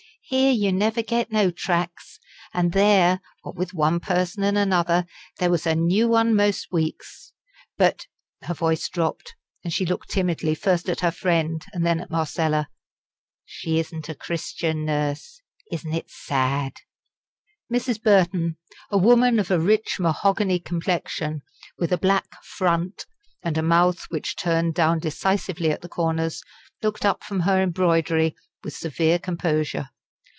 Here 0.23 0.53
you 0.53 0.71
never 0.71 1.01
get 1.01 1.29
no 1.29 1.51
tracks; 1.51 2.17
and 2.53 2.71
there, 2.71 3.19
what 3.41 3.57
with 3.57 3.73
one 3.73 3.99
person 3.99 4.43
and 4.43 4.57
another, 4.57 5.05
there 5.39 5.49
was 5.49 5.67
a 5.67 5.75
new 5.75 6.07
one 6.07 6.33
most 6.33 6.71
weeks. 6.71 7.33
But" 7.77 8.07
her 8.43 8.53
voice 8.53 8.87
dropped, 8.87 9.35
and 9.61 9.73
she 9.73 9.85
looked 9.85 10.09
timidly 10.11 10.55
first 10.55 10.87
at 10.87 11.01
her 11.01 11.11
friend, 11.11 11.65
and 11.73 11.85
then 11.85 11.99
at 11.99 12.09
Marcella 12.09 12.69
"she 13.43 13.77
isn't 13.79 14.07
a 14.07 14.15
Christian, 14.15 14.85
Nurse. 14.85 15.41
Isn't 15.69 15.93
it 15.93 16.09
sad?" 16.09 16.77
Mrs. 17.69 18.01
Burton, 18.01 18.55
a 18.89 18.97
woman 18.97 19.37
of 19.37 19.51
a 19.51 19.59
rich 19.59 19.99
mahogany 19.99 20.59
complexion, 20.59 21.41
with 21.77 21.91
a 21.91 21.97
black 21.97 22.41
"front," 22.41 23.05
and 23.43 23.57
a 23.57 23.61
mouth 23.61 24.03
which 24.07 24.37
turned 24.37 24.75
down 24.75 24.99
decisively 24.99 25.71
at 25.71 25.81
the 25.81 25.89
corners, 25.89 26.41
looked 26.81 27.03
up 27.03 27.21
from 27.21 27.41
her 27.41 27.61
embroidery 27.61 28.33
with 28.63 28.73
severe 28.73 29.19
composure. 29.19 29.89